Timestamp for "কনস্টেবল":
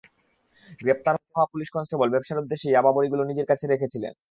1.75-2.07